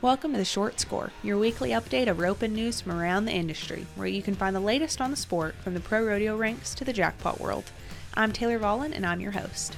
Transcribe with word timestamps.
Welcome 0.00 0.30
to 0.30 0.38
the 0.38 0.44
Short 0.44 0.78
Score, 0.78 1.10
your 1.24 1.38
weekly 1.38 1.70
update 1.70 2.06
of 2.06 2.20
roping 2.20 2.54
news 2.54 2.80
from 2.80 2.92
around 2.92 3.24
the 3.24 3.32
industry, 3.32 3.84
where 3.96 4.06
you 4.06 4.22
can 4.22 4.36
find 4.36 4.54
the 4.54 4.60
latest 4.60 5.00
on 5.00 5.10
the 5.10 5.16
sport 5.16 5.56
from 5.56 5.74
the 5.74 5.80
pro 5.80 6.06
rodeo 6.06 6.36
ranks 6.36 6.72
to 6.76 6.84
the 6.84 6.92
jackpot 6.92 7.40
world. 7.40 7.64
I'm 8.14 8.30
Taylor 8.30 8.60
Vollen, 8.60 8.92
and 8.94 9.04
I'm 9.04 9.20
your 9.20 9.32
host. 9.32 9.74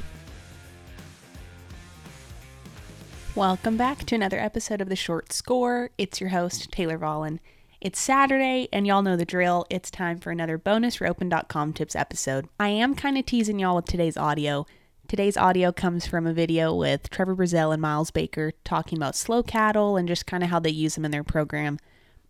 Welcome 3.35 3.79
back 3.79 4.05
to 4.05 4.15
another 4.15 4.39
episode 4.39 4.83
of 4.83 4.91
the 4.91 4.95
Short 4.95 5.33
Score. 5.33 5.89
It's 5.97 6.21
your 6.21 6.29
host, 6.29 6.71
Taylor 6.71 6.99
Vollen. 6.99 7.39
It's 7.81 7.99
Saturday, 7.99 8.69
and 8.75 8.87
y'all 8.87 9.01
know 9.01 9.17
the 9.17 9.25
drill. 9.25 9.65
It's 9.71 9.91
time 9.91 10.19
for 10.19 10.31
another 10.31 10.59
bonus 10.59 11.01
roping.com 11.01 11.73
tips 11.73 11.97
episode. 11.97 12.47
I 12.61 12.69
am 12.69 12.95
kind 12.95 13.17
of 13.17 13.25
teasing 13.25 13.59
y'all 13.59 13.77
with 13.77 13.87
today's 13.87 14.19
audio 14.19 14.67
Today's 15.11 15.37
audio 15.37 15.73
comes 15.73 16.07
from 16.07 16.25
a 16.25 16.33
video 16.33 16.73
with 16.73 17.11
Trevor 17.11 17.35
Brazile 17.35 17.73
and 17.73 17.83
Miles 17.83 18.13
Baker 18.13 18.53
talking 18.63 18.97
about 18.97 19.17
slow 19.17 19.43
cattle 19.43 19.97
and 19.97 20.07
just 20.07 20.25
kind 20.25 20.45
of 20.45 20.51
how 20.51 20.61
they 20.61 20.71
use 20.71 20.95
them 20.95 21.05
in 21.05 21.11
their 21.11 21.25
program. 21.25 21.81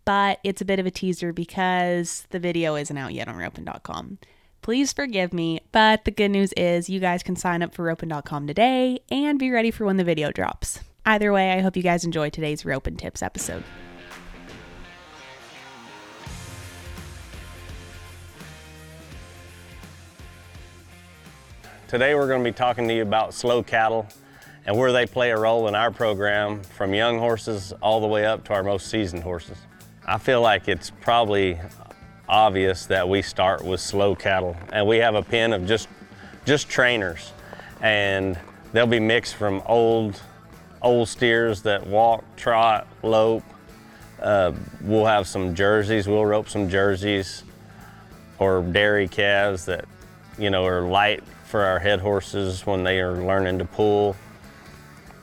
But 0.03 0.39
it's 0.43 0.63
a 0.63 0.65
bit 0.65 0.79
of 0.79 0.87
a 0.87 0.89
teaser 0.89 1.31
because 1.31 2.25
the 2.31 2.39
video 2.39 2.73
isn't 2.73 2.97
out 2.97 3.13
yet 3.13 3.27
on 3.27 3.35
roping.com. 3.35 4.17
Please 4.63 4.93
forgive 4.93 5.31
me, 5.31 5.59
but 5.71 6.05
the 6.05 6.11
good 6.11 6.29
news 6.29 6.53
is 6.53 6.89
you 6.89 6.99
guys 6.99 7.21
can 7.21 7.35
sign 7.35 7.61
up 7.61 7.75
for 7.75 7.85
roping.com 7.85 8.47
today 8.47 8.97
and 9.11 9.37
be 9.37 9.51
ready 9.51 9.69
for 9.69 9.85
when 9.85 9.97
the 9.97 10.03
video 10.03 10.31
drops. 10.31 10.79
Either 11.05 11.31
way, 11.31 11.51
I 11.51 11.61
hope 11.61 11.77
you 11.77 11.83
guys 11.83 12.03
enjoy 12.03 12.31
today's 12.31 12.65
Roping 12.65 12.97
Tips 12.97 13.21
episode. 13.21 13.63
Today 21.91 22.15
we're 22.15 22.29
going 22.29 22.41
to 22.41 22.49
be 22.49 22.55
talking 22.55 22.87
to 22.87 22.93
you 22.93 23.01
about 23.01 23.33
slow 23.33 23.61
cattle 23.61 24.07
and 24.65 24.77
where 24.77 24.93
they 24.93 25.05
play 25.05 25.31
a 25.31 25.37
role 25.37 25.67
in 25.67 25.75
our 25.75 25.91
program 25.91 26.63
from 26.63 26.93
young 26.93 27.19
horses 27.19 27.73
all 27.81 27.99
the 27.99 28.07
way 28.07 28.25
up 28.25 28.45
to 28.45 28.53
our 28.53 28.63
most 28.63 28.87
seasoned 28.87 29.23
horses. 29.23 29.57
I 30.05 30.17
feel 30.17 30.39
like 30.39 30.69
it's 30.69 30.89
probably 31.01 31.59
obvious 32.29 32.85
that 32.85 33.09
we 33.09 33.21
start 33.21 33.61
with 33.61 33.81
slow 33.81 34.15
cattle 34.15 34.55
and 34.71 34.87
we 34.87 34.99
have 34.99 35.15
a 35.15 35.21
pen 35.21 35.51
of 35.51 35.67
just 35.67 35.89
just 36.45 36.69
trainers 36.69 37.33
and 37.81 38.39
they'll 38.71 38.87
be 38.87 39.01
mixed 39.01 39.35
from 39.35 39.61
old 39.65 40.17
old 40.81 41.09
steers 41.09 41.61
that 41.63 41.85
walk, 41.85 42.23
trot, 42.37 42.87
lope. 43.03 43.43
Uh, 44.21 44.53
we'll 44.79 45.05
have 45.05 45.27
some 45.27 45.53
jerseys, 45.53 46.07
we'll 46.07 46.25
rope 46.25 46.47
some 46.47 46.69
jerseys 46.69 47.43
or 48.39 48.61
dairy 48.61 49.09
calves 49.09 49.65
that 49.65 49.83
you 50.37 50.49
know 50.49 50.65
are 50.65 50.83
light 50.83 51.21
for 51.51 51.65
our 51.65 51.79
head 51.79 51.99
horses 51.99 52.65
when 52.65 52.83
they 52.83 53.01
are 53.01 53.17
learning 53.17 53.59
to 53.59 53.65
pull. 53.65 54.15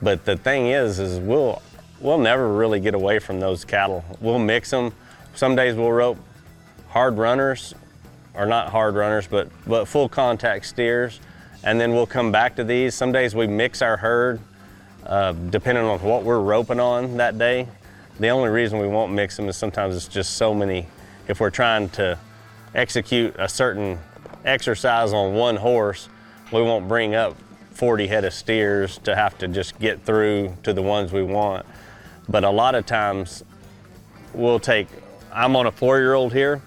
But 0.02 0.26
the 0.26 0.36
thing 0.36 0.66
is, 0.66 0.98
is 0.98 1.18
we'll 1.18 1.62
we'll 2.00 2.18
never 2.18 2.52
really 2.52 2.78
get 2.78 2.94
away 2.94 3.18
from 3.18 3.40
those 3.40 3.64
cattle. 3.64 4.04
We'll 4.20 4.38
mix 4.38 4.70
them. 4.70 4.92
Some 5.34 5.56
days 5.56 5.74
we'll 5.74 5.90
rope 5.90 6.18
hard 6.88 7.16
runners, 7.16 7.74
or 8.34 8.46
not 8.46 8.68
hard 8.68 8.94
runners, 8.94 9.26
but 9.26 9.48
but 9.66 9.86
full 9.86 10.08
contact 10.08 10.66
steers, 10.66 11.18
and 11.64 11.80
then 11.80 11.94
we'll 11.94 12.06
come 12.06 12.30
back 12.30 12.56
to 12.56 12.64
these. 12.64 12.94
Some 12.94 13.10
days 13.10 13.34
we 13.34 13.46
mix 13.46 13.80
our 13.80 13.96
herd, 13.96 14.38
uh, 15.06 15.32
depending 15.32 15.84
on 15.84 15.98
what 16.00 16.24
we're 16.24 16.40
roping 16.40 16.78
on 16.78 17.16
that 17.16 17.38
day. 17.38 17.66
The 18.20 18.28
only 18.28 18.50
reason 18.50 18.78
we 18.80 18.88
won't 18.88 19.12
mix 19.12 19.36
them 19.36 19.48
is 19.48 19.56
sometimes 19.56 19.96
it's 19.96 20.08
just 20.08 20.36
so 20.36 20.52
many. 20.52 20.86
If 21.26 21.40
we're 21.40 21.50
trying 21.50 21.88
to 21.90 22.18
execute 22.74 23.34
a 23.38 23.48
certain 23.48 23.98
exercise 24.44 25.12
on 25.12 25.34
one 25.34 25.56
horse, 25.56 26.08
we 26.52 26.62
won't 26.62 26.88
bring 26.88 27.14
up 27.14 27.36
40 27.72 28.06
head 28.06 28.24
of 28.24 28.32
steers 28.32 28.98
to 28.98 29.14
have 29.14 29.38
to 29.38 29.48
just 29.48 29.78
get 29.78 30.02
through 30.02 30.56
to 30.62 30.72
the 30.72 30.82
ones 30.82 31.12
we 31.12 31.22
want. 31.22 31.66
But 32.28 32.44
a 32.44 32.50
lot 32.50 32.74
of 32.74 32.86
times 32.86 33.44
we'll 34.32 34.60
take, 34.60 34.88
I'm 35.32 35.56
on 35.56 35.66
a 35.66 35.72
four 35.72 35.98
year 35.98 36.14
old 36.14 36.33
here. 36.33 36.62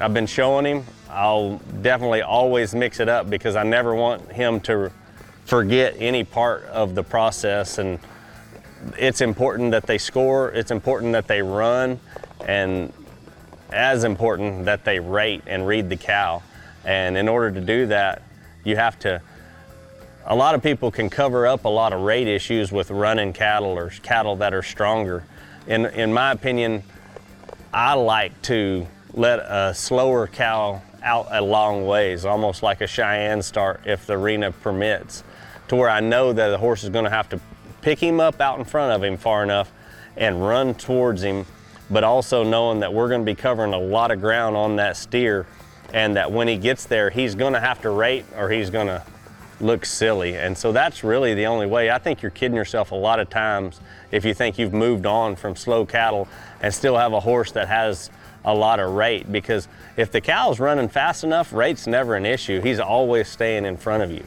I've 0.00 0.14
been 0.14 0.26
showing 0.26 0.64
him. 0.64 0.84
I'll 1.10 1.58
definitely 1.82 2.22
always 2.22 2.74
mix 2.74 3.00
it 3.00 3.08
up 3.08 3.28
because 3.28 3.56
I 3.56 3.62
never 3.62 3.94
want 3.94 4.30
him 4.30 4.60
to 4.60 4.92
forget 5.44 5.96
any 5.98 6.22
part 6.22 6.64
of 6.64 6.94
the 6.94 7.02
process. 7.02 7.78
And 7.78 7.98
it's 8.96 9.20
important 9.20 9.72
that 9.72 9.86
they 9.86 9.98
score, 9.98 10.50
it's 10.52 10.70
important 10.70 11.12
that 11.12 11.26
they 11.26 11.42
run, 11.42 11.98
and 12.46 12.92
as 13.72 14.04
important 14.04 14.66
that 14.66 14.84
they 14.84 15.00
rate 15.00 15.42
and 15.46 15.66
read 15.66 15.88
the 15.88 15.96
cow. 15.96 16.42
And 16.84 17.16
in 17.16 17.28
order 17.28 17.50
to 17.50 17.60
do 17.60 17.86
that, 17.86 18.22
you 18.64 18.76
have 18.76 18.98
to, 19.00 19.22
a 20.26 20.34
lot 20.34 20.54
of 20.54 20.62
people 20.62 20.90
can 20.90 21.08
cover 21.08 21.46
up 21.46 21.64
a 21.64 21.68
lot 21.68 21.92
of 21.92 22.02
rate 22.02 22.28
issues 22.28 22.70
with 22.70 22.90
running 22.90 23.32
cattle 23.32 23.70
or 23.70 23.90
cattle 24.02 24.36
that 24.36 24.52
are 24.52 24.62
stronger. 24.62 25.24
In, 25.66 25.86
in 25.86 26.12
my 26.12 26.32
opinion, 26.32 26.82
I 27.72 27.94
like 27.94 28.40
to 28.42 28.86
let 29.12 29.38
a 29.38 29.74
slower 29.74 30.26
cow 30.26 30.82
out 31.02 31.28
a 31.30 31.40
long 31.40 31.86
ways, 31.86 32.24
almost 32.24 32.62
like 32.62 32.80
a 32.80 32.86
Cheyenne 32.86 33.42
start 33.42 33.80
if 33.86 34.06
the 34.06 34.14
arena 34.14 34.52
permits, 34.52 35.24
to 35.68 35.76
where 35.76 35.88
I 35.88 36.00
know 36.00 36.32
that 36.32 36.48
the 36.48 36.58
horse 36.58 36.84
is 36.84 36.90
going 36.90 37.04
to 37.04 37.10
have 37.10 37.28
to 37.30 37.40
pick 37.82 37.98
him 37.98 38.20
up 38.20 38.40
out 38.40 38.58
in 38.58 38.64
front 38.64 38.92
of 38.92 39.04
him 39.04 39.16
far 39.16 39.42
enough 39.42 39.72
and 40.16 40.46
run 40.46 40.74
towards 40.74 41.22
him, 41.22 41.46
but 41.90 42.04
also 42.04 42.42
knowing 42.42 42.80
that 42.80 42.92
we're 42.92 43.08
going 43.08 43.20
to 43.20 43.26
be 43.26 43.34
covering 43.34 43.72
a 43.72 43.78
lot 43.78 44.10
of 44.10 44.20
ground 44.20 44.56
on 44.56 44.76
that 44.76 44.96
steer 44.96 45.46
and 45.92 46.16
that 46.16 46.30
when 46.30 46.48
he 46.48 46.56
gets 46.56 46.86
there, 46.86 47.10
he's 47.10 47.34
going 47.34 47.54
to 47.54 47.60
have 47.60 47.80
to 47.82 47.90
rate 47.90 48.24
or 48.36 48.50
he's 48.50 48.70
going 48.70 48.88
to 48.88 49.02
look 49.60 49.84
silly. 49.84 50.36
And 50.36 50.56
so 50.56 50.72
that's 50.72 51.02
really 51.02 51.34
the 51.34 51.46
only 51.46 51.66
way. 51.66 51.90
I 51.90 51.98
think 51.98 52.22
you're 52.22 52.30
kidding 52.30 52.56
yourself 52.56 52.92
a 52.92 52.94
lot 52.94 53.20
of 53.20 53.28
times 53.28 53.80
if 54.10 54.24
you 54.24 54.34
think 54.34 54.58
you've 54.58 54.72
moved 54.72 55.06
on 55.06 55.36
from 55.36 55.56
slow 55.56 55.84
cattle 55.84 56.28
and 56.60 56.72
still 56.72 56.96
have 56.96 57.12
a 57.12 57.20
horse 57.20 57.52
that 57.52 57.68
has 57.68 58.10
a 58.44 58.54
lot 58.54 58.80
of 58.80 58.92
rate 58.92 59.30
because 59.30 59.68
if 59.96 60.12
the 60.12 60.20
cow's 60.20 60.60
running 60.60 60.88
fast 60.88 61.24
enough, 61.24 61.52
rate's 61.52 61.86
never 61.86 62.14
an 62.14 62.24
issue. 62.24 62.60
He's 62.60 62.78
always 62.78 63.28
staying 63.28 63.64
in 63.64 63.76
front 63.76 64.02
of 64.02 64.10
you. 64.10 64.24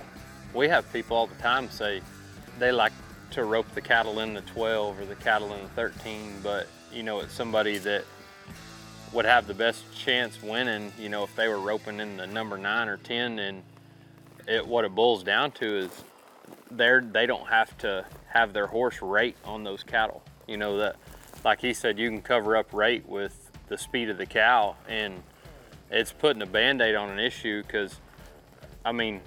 We 0.54 0.68
have 0.68 0.92
people 0.92 1.16
all 1.16 1.28
the 1.28 1.36
time 1.36 1.70
say 1.70 2.02
they 2.60 2.72
like 2.72 2.92
to 3.32 3.46
rope 3.46 3.66
the 3.74 3.82
cattle 3.82 4.20
in 4.20 4.34
the 4.34 4.42
12 4.42 5.00
or 5.00 5.06
the 5.06 5.16
cattle 5.16 5.54
in 5.54 5.64
the 5.64 5.70
13, 5.70 6.36
but 6.44 6.68
you 6.92 7.04
know, 7.04 7.22
it's 7.22 7.34
somebody 7.34 7.78
that 7.80 8.04
would 9.14 9.26
have 9.26 9.48
the 9.48 9.54
best 9.54 9.84
chance 9.96 10.42
winning, 10.42 10.92
you 10.98 11.10
know, 11.10 11.24
if 11.24 11.36
they 11.36 11.48
were 11.48 11.60
roping 11.60 12.00
in 12.00 12.18
the 12.18 12.28
number 12.28 12.58
nine 12.58 12.88
or 12.88 12.98
10 12.98 13.40
and 13.40 13.64
it, 14.48 14.66
what 14.66 14.86
it 14.86 14.96
boils 14.96 15.24
down 15.24 15.52
to 15.52 15.78
is 15.78 16.04
they're, 16.70 17.02
they 17.02 17.26
don't 17.26 17.48
have 17.48 17.78
to 17.80 18.06
have 18.30 18.54
their 18.54 18.68
horse 18.68 19.02
rate 19.02 19.36
on 19.44 19.64
those 19.64 19.84
cattle. 19.84 20.24
You 20.48 20.58
know, 20.58 20.78
that, 20.78 20.96
like 21.44 21.62
he 21.62 21.74
said, 21.74 22.00
you 22.00 22.10
can 22.10 22.22
cover 22.22 22.56
up 22.56 22.74
rate 22.74 23.08
with 23.08 23.52
the 23.68 23.78
speed 23.78 24.10
of 24.10 24.18
the 24.18 24.26
cow. 24.26 24.76
And 24.88 25.22
it's 25.90 26.12
putting 26.12 26.42
a 26.42 26.46
band-aid 26.46 26.96
on 26.96 27.10
an 27.10 27.20
issue 27.20 27.64
because, 27.64 27.98
I 28.86 28.94
mean, 28.94 29.22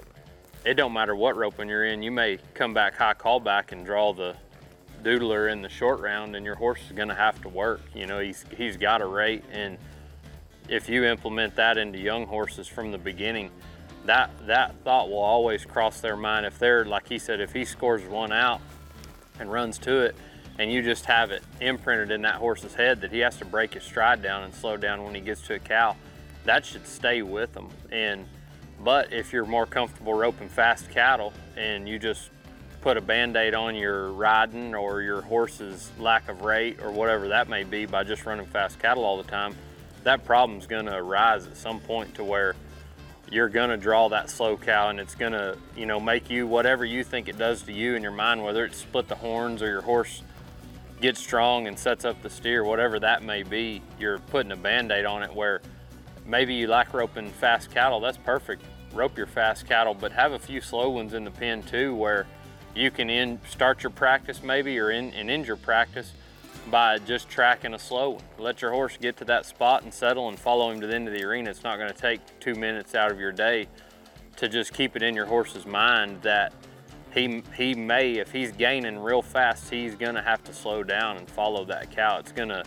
it 0.64 0.74
don't 0.74 0.94
matter 0.94 1.14
what 1.14 1.36
roping 1.36 1.68
you're 1.68 1.84
in, 1.84 2.02
you 2.02 2.10
may 2.10 2.38
come 2.54 2.72
back 2.72 2.94
high 2.94 3.14
callback 3.14 3.72
and 3.72 3.84
draw 3.84 4.14
the 4.14 4.34
doodler 5.04 5.52
in 5.52 5.62
the 5.62 5.68
short 5.68 6.00
round 6.00 6.34
and 6.34 6.44
your 6.44 6.54
horse 6.54 6.80
is 6.86 6.92
going 6.92 7.08
to 7.08 7.14
have 7.14 7.40
to 7.42 7.48
work. 7.48 7.82
You 7.94 8.06
know, 8.06 8.20
he's, 8.20 8.44
he's 8.56 8.76
got 8.76 9.02
a 9.02 9.06
rate. 9.06 9.44
And 9.52 9.78
if 10.68 10.88
you 10.88 11.04
implement 11.04 11.56
that 11.56 11.78
into 11.78 11.98
young 11.98 12.26
horses 12.26 12.66
from 12.66 12.90
the 12.90 12.98
beginning, 12.98 13.50
that, 14.06 14.30
that 14.46 14.74
thought 14.84 15.08
will 15.08 15.18
always 15.18 15.64
cross 15.64 16.00
their 16.00 16.16
mind. 16.16 16.46
If 16.46 16.58
they're, 16.58 16.84
like 16.84 17.08
he 17.08 17.18
said, 17.18 17.40
if 17.40 17.52
he 17.52 17.64
scores 17.64 18.02
one 18.04 18.32
out 18.32 18.60
and 19.38 19.50
runs 19.52 19.78
to 19.78 20.00
it, 20.00 20.16
and 20.58 20.72
you 20.72 20.82
just 20.82 21.04
have 21.06 21.30
it 21.30 21.42
imprinted 21.60 22.10
in 22.10 22.22
that 22.22 22.36
horse's 22.36 22.74
head 22.74 23.00
that 23.00 23.10
he 23.10 23.18
has 23.18 23.36
to 23.38 23.44
break 23.44 23.74
his 23.74 23.82
stride 23.82 24.22
down 24.22 24.44
and 24.44 24.54
slow 24.54 24.76
down 24.76 25.02
when 25.02 25.14
he 25.14 25.20
gets 25.20 25.42
to 25.42 25.54
a 25.54 25.58
cow, 25.58 25.96
that 26.44 26.64
should 26.64 26.86
stay 26.86 27.22
with 27.22 27.52
them. 27.52 27.68
And 27.90 28.26
but 28.82 29.12
if 29.12 29.32
you're 29.32 29.46
more 29.46 29.66
comfortable 29.66 30.14
roping 30.14 30.48
fast 30.48 30.90
cattle 30.90 31.32
and 31.56 31.88
you 31.88 31.98
just 31.98 32.30
put 32.84 32.98
a 32.98 33.00
band-aid 33.00 33.54
on 33.54 33.74
your 33.74 34.12
riding 34.12 34.74
or 34.74 35.00
your 35.00 35.22
horse's 35.22 35.90
lack 35.98 36.28
of 36.28 36.42
rate 36.42 36.78
or 36.82 36.90
whatever 36.90 37.28
that 37.28 37.48
may 37.48 37.64
be 37.64 37.86
by 37.86 38.04
just 38.04 38.26
running 38.26 38.44
fast 38.44 38.78
cattle 38.78 39.06
all 39.06 39.16
the 39.16 39.30
time, 39.30 39.56
that 40.02 40.22
problem's 40.26 40.66
gonna 40.66 40.94
arise 40.94 41.46
at 41.46 41.56
some 41.56 41.80
point 41.80 42.14
to 42.14 42.22
where 42.22 42.54
you're 43.30 43.48
gonna 43.48 43.78
draw 43.78 44.06
that 44.10 44.28
slow 44.28 44.54
cow 44.54 44.90
and 44.90 45.00
it's 45.00 45.14
gonna, 45.14 45.56
you 45.74 45.86
know, 45.86 45.98
make 45.98 46.28
you 46.28 46.46
whatever 46.46 46.84
you 46.84 47.02
think 47.02 47.26
it 47.26 47.38
does 47.38 47.62
to 47.62 47.72
you 47.72 47.94
in 47.94 48.02
your 48.02 48.12
mind, 48.12 48.44
whether 48.44 48.66
it's 48.66 48.76
split 48.76 49.08
the 49.08 49.14
horns 49.14 49.62
or 49.62 49.68
your 49.68 49.80
horse 49.80 50.22
gets 51.00 51.18
strong 51.18 51.66
and 51.66 51.78
sets 51.78 52.04
up 52.04 52.20
the 52.20 52.28
steer, 52.28 52.64
whatever 52.64 53.00
that 53.00 53.22
may 53.22 53.42
be, 53.42 53.80
you're 53.98 54.18
putting 54.18 54.52
a 54.52 54.56
band-aid 54.56 55.06
on 55.06 55.22
it 55.22 55.34
where 55.34 55.62
maybe 56.26 56.54
you 56.54 56.66
like 56.66 56.92
roping 56.92 57.30
fast 57.30 57.70
cattle, 57.70 57.98
that's 57.98 58.18
perfect. 58.18 58.62
Rope 58.92 59.16
your 59.16 59.26
fast 59.26 59.66
cattle, 59.66 59.94
but 59.94 60.12
have 60.12 60.32
a 60.32 60.38
few 60.38 60.60
slow 60.60 60.90
ones 60.90 61.14
in 61.14 61.24
the 61.24 61.30
pen 61.30 61.62
too 61.62 61.94
where 61.94 62.26
you 62.74 62.90
can 62.90 63.10
in, 63.10 63.40
start 63.48 63.82
your 63.82 63.90
practice 63.90 64.42
maybe 64.42 64.78
or 64.78 64.90
in, 64.90 65.12
and 65.14 65.30
end 65.30 65.46
your 65.46 65.56
practice 65.56 66.12
by 66.70 66.98
just 66.98 67.28
tracking 67.28 67.74
a 67.74 67.78
slow 67.78 68.10
one. 68.10 68.22
Let 68.38 68.62
your 68.62 68.70
horse 68.70 68.96
get 69.00 69.16
to 69.18 69.24
that 69.26 69.46
spot 69.46 69.82
and 69.82 69.92
settle 69.92 70.28
and 70.28 70.38
follow 70.38 70.70
him 70.70 70.80
to 70.80 70.86
the 70.86 70.94
end 70.94 71.08
of 71.08 71.14
the 71.14 71.24
arena. 71.24 71.50
It's 71.50 71.62
not 71.62 71.76
going 71.76 71.92
to 71.92 71.98
take 71.98 72.20
two 72.40 72.54
minutes 72.54 72.94
out 72.94 73.10
of 73.10 73.20
your 73.20 73.32
day 73.32 73.68
to 74.36 74.48
just 74.48 74.72
keep 74.72 74.96
it 74.96 75.02
in 75.02 75.14
your 75.14 75.26
horse's 75.26 75.66
mind 75.66 76.22
that, 76.22 76.52
he 77.14 77.42
he 77.56 77.74
may 77.74 78.14
if 78.14 78.32
he's 78.32 78.50
gaining 78.52 78.98
real 78.98 79.22
fast, 79.22 79.70
he's 79.70 79.94
gonna 79.94 80.22
have 80.22 80.42
to 80.44 80.52
slow 80.52 80.82
down 80.82 81.16
and 81.16 81.28
follow 81.30 81.64
that 81.66 81.90
cow. 81.90 82.18
It's 82.18 82.32
gonna 82.32 82.64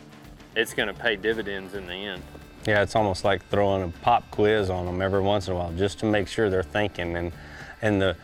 it's 0.55 0.73
gonna 0.73 0.93
pay 0.93 1.17
dividends 1.17 1.73
in 1.73 1.85
the 1.85 1.93
end. 1.93 2.23
Yeah, 2.65 2.81
it's 2.81 2.95
almost 2.95 3.23
like 3.23 3.45
throwing 3.49 3.83
a 3.83 3.89
pop 4.01 4.29
quiz 4.31 4.69
on 4.69 4.85
them 4.85 5.01
every 5.01 5.21
once 5.21 5.47
in 5.47 5.53
a 5.53 5.57
while 5.57 5.71
just 5.73 5.99
to 5.99 6.05
make 6.05 6.27
sure 6.27 6.49
they're 6.49 6.63
thinking 6.63 7.15
and 7.17 7.33
and 7.81 8.01
the 8.01 8.15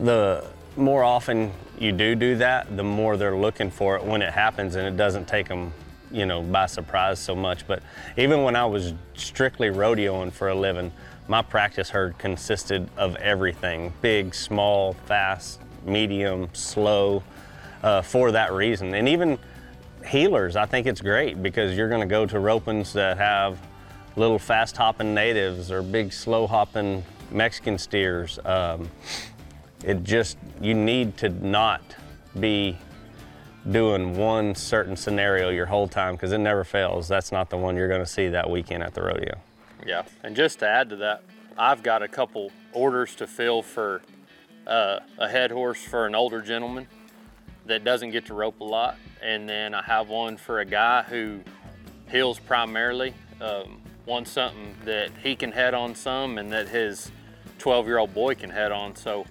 the 0.00 0.46
more 0.76 1.02
often 1.02 1.52
you 1.78 1.92
do 1.92 2.14
do 2.14 2.36
that, 2.36 2.76
the 2.76 2.84
more 2.84 3.16
they're 3.16 3.36
looking 3.36 3.70
for 3.70 3.96
it 3.96 4.04
when 4.04 4.22
it 4.22 4.32
happens 4.32 4.74
and 4.76 4.86
it 4.86 4.96
doesn't 4.96 5.26
take 5.26 5.48
them, 5.48 5.72
you 6.10 6.26
know, 6.26 6.42
by 6.42 6.66
surprise 6.66 7.18
so 7.18 7.34
much. 7.34 7.66
But 7.66 7.82
even 8.16 8.42
when 8.42 8.56
I 8.56 8.66
was 8.66 8.94
strictly 9.14 9.68
rodeoing 9.68 10.32
for 10.32 10.48
a 10.48 10.54
living, 10.54 10.92
my 11.28 11.42
practice 11.42 11.90
herd 11.90 12.18
consisted 12.18 12.88
of 12.96 13.16
everything 13.16 13.92
big, 14.00 14.34
small, 14.34 14.94
fast, 15.06 15.60
medium, 15.84 16.48
slow, 16.52 17.22
uh, 17.82 18.02
for 18.02 18.32
that 18.32 18.52
reason. 18.52 18.94
And 18.94 19.08
even 19.08 19.38
heelers, 20.04 20.56
I 20.56 20.66
think 20.66 20.86
it's 20.86 21.00
great 21.00 21.42
because 21.42 21.76
you're 21.76 21.88
going 21.88 22.00
to 22.00 22.06
go 22.06 22.26
to 22.26 22.36
ropings 22.36 22.92
that 22.92 23.18
have 23.18 23.58
little 24.16 24.38
fast 24.38 24.76
hopping 24.76 25.14
natives 25.14 25.70
or 25.70 25.82
big 25.82 26.12
slow 26.12 26.46
hopping 26.46 27.04
Mexican 27.30 27.78
steers. 27.78 28.38
Um, 28.44 28.90
it 29.84 30.04
just, 30.04 30.38
you 30.60 30.74
need 30.74 31.16
to 31.18 31.28
not 31.28 31.82
be 32.38 32.78
doing 33.70 34.16
one 34.16 34.54
certain 34.54 34.96
scenario 34.96 35.50
your 35.50 35.66
whole 35.66 35.86
time 35.86 36.14
because 36.14 36.32
it 36.32 36.38
never 36.38 36.64
fails. 36.64 37.08
That's 37.08 37.30
not 37.30 37.50
the 37.50 37.56
one 37.56 37.76
you're 37.76 37.88
going 37.88 38.00
to 38.00 38.06
see 38.06 38.28
that 38.28 38.48
weekend 38.48 38.82
at 38.82 38.94
the 38.94 39.02
rodeo. 39.02 39.38
Yeah, 39.86 40.02
and 40.22 40.34
just 40.34 40.60
to 40.60 40.68
add 40.68 40.90
to 40.90 40.96
that, 40.96 41.22
I've 41.56 41.82
got 41.82 42.02
a 42.02 42.08
couple 42.08 42.50
orders 42.72 43.14
to 43.16 43.26
fill 43.26 43.62
for 43.62 44.02
uh, 44.66 45.00
a 45.18 45.28
head 45.28 45.50
horse 45.50 45.82
for 45.82 46.06
an 46.06 46.14
older 46.14 46.40
gentleman 46.40 46.86
that 47.66 47.84
doesn't 47.84 48.10
get 48.10 48.26
to 48.26 48.34
rope 48.34 48.60
a 48.60 48.64
lot, 48.64 48.96
and 49.20 49.48
then 49.48 49.74
I 49.74 49.82
have 49.82 50.08
one 50.08 50.36
for 50.36 50.60
a 50.60 50.64
guy 50.64 51.02
who 51.02 51.40
heels 52.10 52.38
primarily. 52.38 53.14
Um, 53.40 53.80
wants 54.06 54.32
something 54.32 54.74
that 54.84 55.10
he 55.22 55.36
can 55.36 55.52
head 55.52 55.74
on 55.74 55.94
some, 55.94 56.38
and 56.38 56.52
that 56.52 56.68
his 56.68 57.10
12-year-old 57.58 58.12
boy 58.12 58.34
can 58.34 58.50
head 58.50 58.72
on. 58.72 58.96
So 58.96 59.26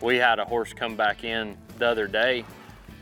we 0.00 0.16
had 0.16 0.38
a 0.38 0.44
horse 0.44 0.72
come 0.72 0.96
back 0.96 1.24
in 1.24 1.56
the 1.78 1.86
other 1.86 2.06
day. 2.06 2.44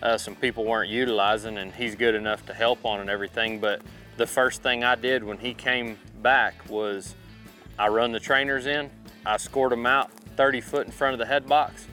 Uh, 0.03 0.19
some 0.19 0.35
people 0.35 0.65
weren't 0.65 0.91
utilizing, 0.91 1.59
and 1.59 1.73
he's 1.73 1.95
good 1.95 2.15
enough 2.15 2.45
to 2.47 2.55
help 2.55 2.85
on 2.85 3.01
and 3.01 3.09
everything. 3.09 3.61
But 3.61 3.83
the 4.17 4.27
first 4.27 4.63
thing 4.63 4.85
I 4.85 4.95
did 4.95 5.23
when 5.23 5.39
he 5.39 5.55
came 5.55 5.99
back 6.23 6.55
was 6.69 7.15
I 7.79 7.89
run 7.89 8.13
the 8.13 8.21
trainers 8.21 8.67
in, 8.67 8.91
I 9.25 9.37
scored 9.37 9.73
them 9.73 9.87
out 9.87 10.11
30 10.37 10.61
foot 10.61 10.87
in 10.87 10.93
front 10.93 11.15
of 11.15 11.19
the 11.19 11.27
head 11.27 11.49
box, 11.49 11.87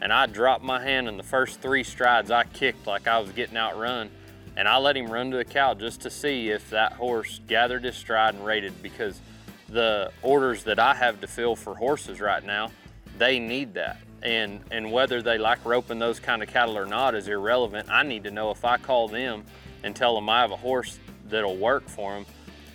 and 0.00 0.12
I 0.12 0.26
dropped 0.26 0.64
my 0.64 0.82
hand 0.82 1.08
in 1.08 1.16
the 1.16 1.22
first 1.22 1.60
three 1.60 1.84
strides 1.84 2.30
I 2.30 2.44
kicked 2.44 2.86
like 2.86 3.06
I 3.06 3.18
was 3.18 3.30
getting 3.30 3.56
outrun. 3.56 4.10
And 4.54 4.68
I 4.68 4.76
let 4.76 4.96
him 4.96 5.10
run 5.10 5.30
to 5.30 5.38
the 5.38 5.46
cow 5.46 5.72
just 5.72 6.02
to 6.02 6.10
see 6.10 6.50
if 6.50 6.68
that 6.70 6.92
horse 6.92 7.40
gathered 7.46 7.84
his 7.84 7.96
stride 7.96 8.34
and 8.34 8.44
rated 8.44 8.82
because 8.82 9.18
the 9.68 10.12
orders 10.20 10.64
that 10.64 10.78
I 10.78 10.94
have 10.94 11.22
to 11.22 11.26
fill 11.26 11.56
for 11.56 11.74
horses 11.74 12.20
right 12.20 12.44
now, 12.44 12.70
they 13.16 13.38
need 13.38 13.74
that. 13.74 13.96
And 14.22 14.60
and 14.70 14.92
whether 14.92 15.20
they 15.20 15.38
like 15.38 15.64
roping 15.64 15.98
those 15.98 16.20
kind 16.20 16.42
of 16.42 16.48
cattle 16.48 16.78
or 16.78 16.86
not 16.86 17.14
is 17.14 17.26
irrelevant. 17.28 17.88
I 17.90 18.02
need 18.02 18.24
to 18.24 18.30
know 18.30 18.50
if 18.50 18.64
I 18.64 18.76
call 18.76 19.08
them 19.08 19.44
and 19.82 19.96
tell 19.96 20.14
them 20.14 20.28
I 20.28 20.42
have 20.42 20.52
a 20.52 20.56
horse 20.56 20.98
that'll 21.28 21.56
work 21.56 21.88
for 21.88 22.14
them, 22.14 22.26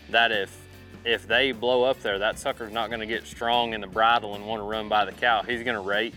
that 0.09 0.31
if 0.31 0.65
if 1.05 1.25
they 1.25 1.53
blow 1.53 1.83
up 1.83 2.01
there, 2.01 2.19
that 2.19 2.37
sucker's 2.37 2.71
not 2.71 2.89
going 2.89 2.99
to 2.99 3.05
get 3.05 3.25
strong 3.25 3.73
in 3.73 3.79
the 3.79 3.87
bridle 3.87 4.35
and 4.35 4.45
want 4.45 4.59
to 4.59 4.65
run 4.65 4.89
by 4.89 5.05
the 5.05 5.13
cow. 5.13 5.41
He's 5.41 5.63
going 5.63 5.75
to 5.75 5.81
rate, 5.81 6.13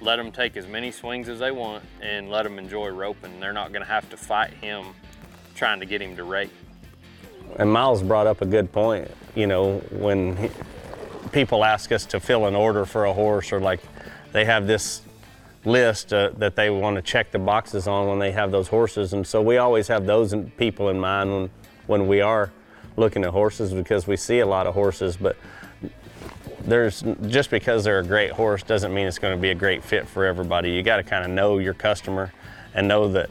let 0.00 0.16
them 0.16 0.30
take 0.30 0.56
as 0.56 0.68
many 0.68 0.92
swings 0.92 1.28
as 1.28 1.40
they 1.40 1.50
want, 1.50 1.82
and 2.00 2.30
let 2.30 2.44
them 2.44 2.56
enjoy 2.56 2.88
roping. 2.90 3.40
They're 3.40 3.52
not 3.52 3.72
going 3.72 3.84
to 3.84 3.90
have 3.90 4.08
to 4.10 4.16
fight 4.16 4.52
him 4.52 4.86
trying 5.56 5.80
to 5.80 5.86
get 5.86 6.00
him 6.00 6.14
to 6.14 6.22
rate. 6.22 6.50
And 7.56 7.72
Miles 7.72 8.02
brought 8.02 8.28
up 8.28 8.42
a 8.42 8.46
good 8.46 8.70
point. 8.70 9.10
You 9.34 9.48
know, 9.48 9.78
when 9.90 10.36
he, 10.36 10.50
people 11.32 11.64
ask 11.64 11.90
us 11.90 12.06
to 12.06 12.20
fill 12.20 12.46
an 12.46 12.54
order 12.54 12.84
for 12.84 13.06
a 13.06 13.12
horse, 13.12 13.50
or 13.50 13.60
like 13.60 13.80
they 14.32 14.44
have 14.44 14.66
this 14.66 15.02
list 15.64 16.12
uh, 16.12 16.30
that 16.38 16.56
they 16.56 16.70
want 16.70 16.96
to 16.96 17.02
check 17.02 17.30
the 17.30 17.38
boxes 17.38 17.86
on 17.86 18.06
when 18.08 18.18
they 18.18 18.32
have 18.32 18.50
those 18.50 18.68
horses, 18.68 19.12
and 19.12 19.26
so 19.26 19.42
we 19.42 19.56
always 19.56 19.88
have 19.88 20.06
those 20.06 20.34
people 20.56 20.88
in 20.88 20.98
mind 20.98 21.32
when 21.32 21.50
when 21.88 22.06
we 22.06 22.20
are 22.20 22.52
looking 22.96 23.24
at 23.24 23.30
horses 23.30 23.72
because 23.72 24.06
we 24.06 24.16
see 24.16 24.40
a 24.40 24.46
lot 24.46 24.66
of 24.66 24.74
horses, 24.74 25.16
but 25.16 25.36
there's 26.60 27.02
just 27.28 27.50
because 27.50 27.82
they're 27.82 28.00
a 28.00 28.04
great 28.04 28.30
horse 28.30 28.62
doesn't 28.62 28.92
mean 28.92 29.06
it's 29.06 29.18
going 29.18 29.34
to 29.34 29.40
be 29.40 29.50
a 29.50 29.54
great 29.54 29.82
fit 29.82 30.06
for 30.06 30.26
everybody. 30.26 30.70
You 30.70 30.82
got 30.82 30.98
to 30.98 31.02
kind 31.02 31.24
of 31.24 31.30
know 31.30 31.58
your 31.58 31.74
customer 31.74 32.32
and 32.74 32.86
know 32.86 33.08
that, 33.12 33.30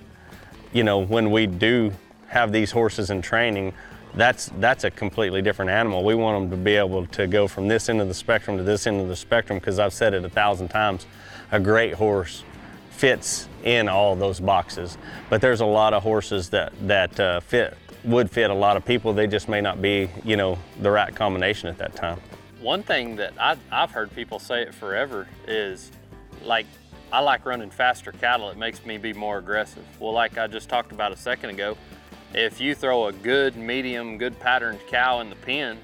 you 0.73 0.83
know, 0.83 0.99
when 1.05 1.29
we 1.31 1.45
do 1.45 1.93
have 2.27 2.51
these 2.51 2.71
horses 2.71 3.09
in 3.09 3.21
training, 3.21 3.73
that's 4.15 4.51
that's 4.59 4.83
a 4.83 4.91
completely 4.91 5.41
different 5.41 5.71
animal. 5.71 6.03
We 6.03 6.15
want 6.15 6.49
them 6.49 6.57
to 6.57 6.63
be 6.63 6.75
able 6.75 7.05
to 7.07 7.27
go 7.27 7.47
from 7.47 7.67
this 7.67 7.89
end 7.89 8.01
of 8.01 8.07
the 8.07 8.13
spectrum 8.13 8.57
to 8.57 8.63
this 8.63 8.87
end 8.87 9.01
of 9.01 9.07
the 9.07 9.15
spectrum 9.15 9.59
because 9.59 9.79
I've 9.79 9.93
said 9.93 10.13
it 10.13 10.25
a 10.25 10.29
thousand 10.29 10.69
times. 10.69 11.05
A 11.51 11.59
great 11.59 11.93
horse 11.93 12.43
fits 12.89 13.47
in 13.63 13.87
all 13.87 14.15
those 14.15 14.39
boxes, 14.39 14.97
but 15.29 15.39
there's 15.39 15.61
a 15.61 15.65
lot 15.65 15.93
of 15.93 16.03
horses 16.03 16.49
that 16.49 16.73
that 16.87 17.19
uh, 17.19 17.39
fit 17.41 17.77
would 18.03 18.31
fit 18.31 18.49
a 18.49 18.53
lot 18.53 18.77
of 18.77 18.85
people. 18.85 19.13
They 19.13 19.27
just 19.27 19.49
may 19.49 19.61
not 19.61 19.81
be, 19.81 20.09
you 20.23 20.37
know, 20.37 20.57
the 20.81 20.89
right 20.89 21.13
combination 21.13 21.67
at 21.69 21.77
that 21.77 21.95
time. 21.95 22.19
One 22.61 22.81
thing 22.81 23.15
that 23.17 23.33
I, 23.39 23.57
I've 23.71 23.91
heard 23.91 24.13
people 24.15 24.39
say 24.39 24.61
it 24.61 24.73
forever 24.73 25.27
is 25.47 25.91
like, 26.43 26.65
I 27.11 27.19
like 27.19 27.45
running 27.45 27.69
faster 27.69 28.11
cattle. 28.11 28.49
It 28.49 28.57
makes 28.57 28.85
me 28.85 28.97
be 28.97 29.13
more 29.13 29.37
aggressive. 29.37 29.85
Well, 29.99 30.13
like 30.13 30.37
I 30.37 30.47
just 30.47 30.69
talked 30.69 30.91
about 30.91 31.11
a 31.11 31.17
second 31.17 31.51
ago, 31.51 31.77
if 32.33 32.59
you 32.59 32.75
throw 32.75 33.07
a 33.07 33.13
good, 33.13 33.55
medium, 33.55 34.17
good 34.17 34.39
patterned 34.39 34.79
cow 34.87 35.19
in 35.21 35.29
the 35.29 35.35
pen 35.35 35.77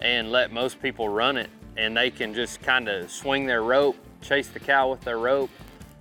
and 0.00 0.30
let 0.30 0.52
most 0.52 0.80
people 0.80 1.08
run 1.08 1.36
it 1.36 1.50
and 1.76 1.96
they 1.96 2.10
can 2.10 2.34
just 2.34 2.62
kind 2.62 2.88
of 2.88 3.10
swing 3.10 3.46
their 3.46 3.62
rope, 3.62 3.96
chase 4.22 4.48
the 4.48 4.60
cow 4.60 4.90
with 4.90 5.02
their 5.02 5.18
rope, 5.18 5.50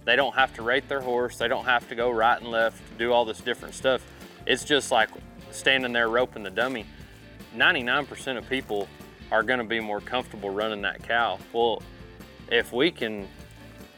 they 0.06 0.16
don't 0.16 0.36
have 0.36 0.54
to 0.54 0.62
rate 0.62 0.88
their 0.88 1.02
horse, 1.02 1.38
they 1.38 1.48
don't 1.48 1.66
have 1.66 1.88
to 1.90 1.96
go 1.96 2.12
right 2.12 2.40
and 2.40 2.50
left, 2.50 2.82
do 2.98 3.12
all 3.12 3.26
this 3.26 3.42
different 3.42 3.74
stuff. 3.74 4.06
It's 4.46 4.64
just 4.64 4.92
like 4.92 5.10
standing 5.52 5.92
there 5.92 6.08
roping 6.10 6.44
the 6.44 6.50
dummy, 6.50 6.86
99% 7.56 8.38
of 8.38 8.50
people 8.50 8.88
are 9.32 9.44
going 9.44 9.60
to 9.60 9.66
be 9.66 9.80
more 9.80 10.00
comfortable 10.00 10.50
running 10.50 10.82
that 10.84 11.04
cow. 11.04 11.40
Well, 11.52 11.82
if 12.52 12.72
we 12.72 12.92
can 12.92 13.28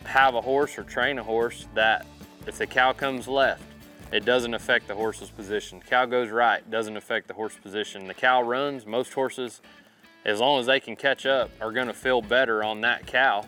have 0.06 0.36
a 0.36 0.42
horse 0.42 0.78
or 0.78 0.84
train 0.84 1.20
a 1.20 1.24
horse 1.24 1.68
that 1.74 2.06
if 2.46 2.58
the 2.58 2.66
cow 2.66 2.94
comes 2.94 3.28
left, 3.28 3.62
it 4.12 4.26
doesn't 4.26 4.54
affect 4.54 4.88
the 4.88 4.96
horse's 4.96 5.30
position. 5.30 5.82
Cow 5.82 6.06
goes 6.06 6.30
right, 6.30 6.70
doesn't 6.70 6.96
affect 6.96 7.28
the 7.28 7.34
horse 7.34 7.56
position. 7.56 8.08
The 8.08 8.14
cow 8.14 8.42
runs, 8.42 8.86
most 8.86 9.14
horses, 9.14 9.62
as 10.26 10.40
long 10.40 10.60
as 10.60 10.66
they 10.66 10.80
can 10.80 10.96
catch 10.96 11.26
up, 11.26 11.50
are 11.62 11.72
going 11.72 11.88
to 11.88 11.94
feel 11.94 12.22
better 12.22 12.64
on 12.64 12.82
that 12.82 13.06
cow 13.06 13.46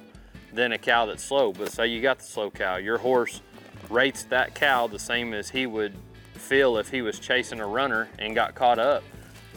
than 0.53 0.71
a 0.71 0.77
cow 0.77 1.05
that's 1.05 1.23
slow. 1.23 1.53
But 1.53 1.71
say 1.71 1.87
you 1.87 2.01
got 2.01 2.19
the 2.19 2.25
slow 2.25 2.51
cow, 2.51 2.77
your 2.77 2.97
horse 2.97 3.41
rates 3.89 4.23
that 4.23 4.53
cow 4.55 4.87
the 4.87 4.99
same 4.99 5.33
as 5.33 5.49
he 5.49 5.65
would 5.65 5.93
feel 6.33 6.77
if 6.77 6.89
he 6.89 7.01
was 7.01 7.19
chasing 7.19 7.59
a 7.59 7.67
runner 7.67 8.09
and 8.17 8.35
got 8.35 8.55
caught 8.55 8.79
up. 8.79 9.03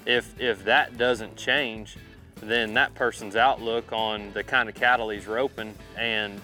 If 0.07 0.39
if 0.41 0.65
that 0.65 0.99
doesn't 0.99 1.37
change, 1.37 1.97
then 2.37 2.75
that 2.75 2.95
person's 2.95 3.37
outlook 3.37 3.93
on 3.93 4.33
the 4.33 4.43
kind 4.43 4.69
of 4.69 4.75
cattle 4.75 5.11
he's 5.11 5.27
roping 5.27 5.75
and 5.97 6.41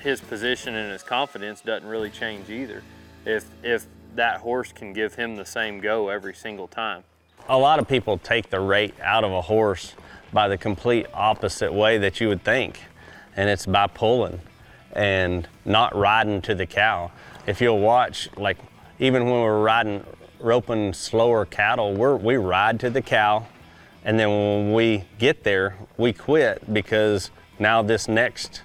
his 0.00 0.20
position 0.20 0.74
and 0.74 0.92
his 0.92 1.02
confidence 1.02 1.60
doesn't 1.60 1.88
really 1.88 2.10
change 2.10 2.50
either. 2.50 2.82
If 3.24 3.46
if 3.62 3.86
that 4.14 4.40
horse 4.40 4.72
can 4.72 4.92
give 4.92 5.14
him 5.14 5.36
the 5.36 5.44
same 5.44 5.80
go 5.80 6.08
every 6.08 6.34
single 6.34 6.68
time. 6.68 7.04
A 7.48 7.56
lot 7.56 7.78
of 7.78 7.88
people 7.88 8.18
take 8.18 8.50
the 8.50 8.60
rate 8.60 8.94
out 9.00 9.24
of 9.24 9.32
a 9.32 9.42
horse 9.42 9.94
by 10.32 10.48
the 10.48 10.58
complete 10.58 11.06
opposite 11.14 11.72
way 11.72 11.98
that 11.98 12.20
you 12.20 12.28
would 12.28 12.44
think, 12.44 12.80
and 13.36 13.48
it's 13.48 13.66
by 13.66 13.86
pulling 13.86 14.40
and 14.92 15.48
not 15.64 15.94
riding 15.96 16.42
to 16.42 16.54
the 16.54 16.66
cow. 16.66 17.10
If 17.46 17.60
you'll 17.60 17.80
watch, 17.80 18.28
like 18.36 18.58
even 18.98 19.24
when 19.24 19.40
we're 19.40 19.62
riding, 19.62 20.04
roping 20.40 20.92
slower 20.92 21.44
cattle, 21.44 21.94
we're, 21.94 22.16
we 22.16 22.36
ride 22.36 22.80
to 22.80 22.90
the 22.90 23.02
cow, 23.02 23.46
and 24.04 24.18
then 24.18 24.28
when 24.28 24.72
we 24.72 25.04
get 25.18 25.44
there, 25.44 25.76
we 25.96 26.12
quit 26.12 26.72
because 26.72 27.30
now 27.58 27.82
this 27.82 28.08
next 28.08 28.62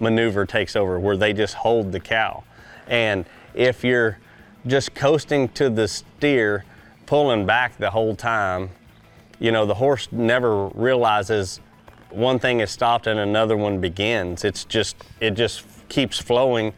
maneuver 0.00 0.46
takes 0.46 0.74
over 0.76 0.98
where 0.98 1.16
they 1.16 1.32
just 1.32 1.54
hold 1.54 1.92
the 1.92 2.00
cow. 2.00 2.44
And 2.86 3.24
if 3.54 3.84
you're 3.84 4.18
just 4.66 4.94
coasting 4.94 5.48
to 5.50 5.70
the 5.70 5.88
steer, 5.88 6.64
pulling 7.06 7.46
back 7.46 7.76
the 7.78 7.90
whole 7.90 8.14
time, 8.14 8.70
you 9.38 9.50
know, 9.50 9.66
the 9.66 9.74
horse 9.74 10.08
never 10.12 10.68
realizes 10.68 11.60
one 12.10 12.38
thing 12.38 12.60
is 12.60 12.70
stopped 12.70 13.06
and 13.06 13.18
another 13.18 13.56
one 13.56 13.80
begins. 13.80 14.44
It's 14.44 14.64
just, 14.64 14.96
it 15.20 15.32
just 15.32 15.64
keeps 15.88 16.18
flowing 16.18 16.72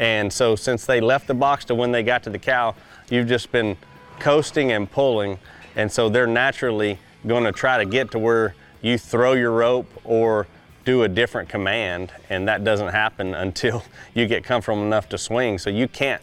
and 0.00 0.32
so 0.32 0.56
since 0.56 0.86
they 0.86 1.00
left 1.00 1.26
the 1.26 1.34
box 1.34 1.66
to 1.66 1.74
when 1.74 1.92
they 1.92 2.02
got 2.02 2.22
to 2.24 2.30
the 2.30 2.38
cow, 2.38 2.74
you've 3.10 3.28
just 3.28 3.52
been 3.52 3.76
coasting 4.18 4.72
and 4.72 4.90
pulling. 4.90 5.38
And 5.76 5.92
so 5.92 6.08
they're 6.08 6.26
naturally 6.26 6.98
going 7.26 7.44
to 7.44 7.52
try 7.52 7.76
to 7.76 7.84
get 7.84 8.10
to 8.12 8.18
where 8.18 8.54
you 8.80 8.96
throw 8.96 9.34
your 9.34 9.52
rope 9.52 9.86
or 10.04 10.46
do 10.86 11.02
a 11.02 11.08
different 11.08 11.50
command, 11.50 12.10
and 12.30 12.48
that 12.48 12.64
doesn't 12.64 12.88
happen 12.88 13.34
until 13.46 13.84
you 14.14 14.26
get 14.26 14.42
comfortable 14.42 14.82
enough 14.82 15.08
to 15.10 15.18
swing. 15.18 15.58
So 15.58 15.68
you 15.68 15.86
can't 15.86 16.22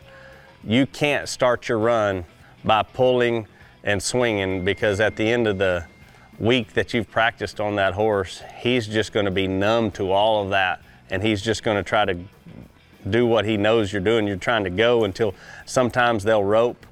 you 0.64 0.86
can't 0.86 1.30
start 1.30 1.70
your 1.70 1.80
run 1.80 2.26
by 2.64 2.84
pulling 2.84 3.48
and 3.84 4.02
swinging 4.02 4.66
because 4.66 5.00
at 5.00 5.16
the 5.16 5.30
end 5.30 5.48
of 5.48 5.58
the 5.58 5.86
week 6.40 6.74
that 6.74 6.94
you've 6.94 7.10
practiced 7.10 7.60
on 7.60 7.76
that 7.76 7.94
horse, 7.94 8.44
he's 8.60 8.88
just 8.88 9.14
going 9.14 9.26
to 9.26 9.32
be 9.32 9.48
numb 9.48 9.92
to 9.92 10.12
all 10.12 10.44
of 10.44 10.50
that, 10.50 10.82
and 11.10 11.24
he's 11.24 11.42
just 11.42 11.64
going 11.64 11.78
to 11.78 11.84
try 11.84 12.06
to 12.06 12.18
do 13.10 13.26
what 13.26 13.46
he 13.46 13.58
knows 13.58 13.92
you're 13.92 14.02
doing. 14.02 14.28
You're 14.28 14.38
trying 14.38 14.64
to 14.66 14.70
go 14.70 15.04
until 15.04 15.34
sometimes 15.66 16.24
they'll 16.24 16.44
rope 16.44 16.86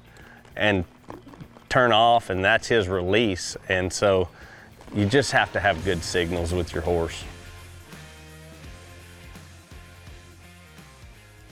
and 0.56 0.84
turn 1.68 1.92
off, 1.92 2.30
and 2.30 2.44
that's 2.44 2.68
his 2.68 2.88
release. 2.88 3.56
And 3.68 3.92
so 3.92 4.28
you 4.94 5.06
just 5.06 5.32
have 5.32 5.52
to 5.52 5.60
have 5.60 5.84
good 5.84 6.02
signals 6.02 6.54
with 6.54 6.72
your 6.72 6.82
horse. 6.82 7.24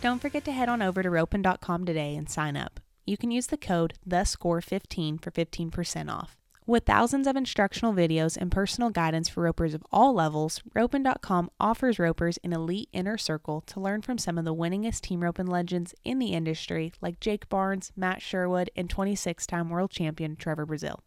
Don't 0.04 0.20
forget 0.20 0.44
to 0.44 0.52
head 0.52 0.68
on 0.68 0.82
over 0.82 1.02
to 1.02 1.08
roping.com 1.08 1.86
today 1.86 2.14
and 2.14 2.28
sign 2.28 2.58
up. 2.58 2.78
You 3.06 3.16
can 3.16 3.30
use 3.30 3.46
the 3.46 3.56
code 3.56 3.94
THESCORE15 4.06 5.18
for 5.18 5.30
15% 5.30 6.12
off. 6.12 6.36
With 6.66 6.84
thousands 6.84 7.26
of 7.26 7.36
instructional 7.36 7.94
videos 7.94 8.36
and 8.36 8.52
personal 8.52 8.90
guidance 8.90 9.30
for 9.30 9.44
ropers 9.44 9.72
of 9.72 9.82
all 9.90 10.12
levels, 10.12 10.60
Roping.com 10.74 11.48
offers 11.58 11.98
ropers 11.98 12.38
an 12.44 12.52
elite 12.52 12.90
inner 12.92 13.16
circle 13.16 13.62
to 13.62 13.80
learn 13.80 14.02
from 14.02 14.18
some 14.18 14.36
of 14.36 14.44
the 14.44 14.54
winningest 14.54 15.00
team 15.00 15.22
roping 15.22 15.46
legends 15.46 15.94
in 16.04 16.18
the 16.18 16.34
industry, 16.34 16.92
like 17.00 17.18
Jake 17.18 17.48
Barnes, 17.48 17.90
Matt 17.96 18.20
Sherwood, 18.20 18.68
and 18.76 18.90
26 18.90 19.46
time 19.46 19.70
world 19.70 19.90
champion 19.90 20.36
Trevor 20.36 20.66
Brazile. 20.66 21.00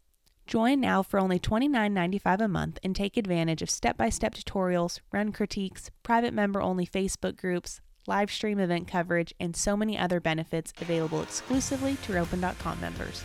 Join 0.47 0.79
now 0.79 1.03
for 1.03 1.19
only 1.19 1.39
$29.95 1.39 2.39
a 2.39 2.47
month 2.47 2.79
and 2.81 2.95
take 2.95 3.15
advantage 3.15 3.61
of 3.61 3.69
step 3.69 3.95
by 3.95 4.09
step 4.09 4.33
tutorials, 4.33 5.01
run 5.11 5.31
critiques, 5.31 5.91
private 6.01 6.33
member 6.33 6.63
only 6.63 6.87
Facebook 6.87 7.35
groups, 7.35 7.79
live 8.07 8.31
stream 8.31 8.59
event 8.59 8.87
coverage, 8.87 9.33
and 9.39 9.55
so 9.55 9.77
many 9.77 9.97
other 9.97 10.19
benefits 10.19 10.73
available 10.81 11.21
exclusively 11.21 11.97
to 12.03 12.13
Roping.com 12.13 12.81
members. 12.81 13.23